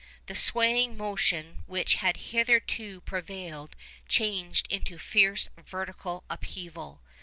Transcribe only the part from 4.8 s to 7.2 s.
fierce vertical upheaval.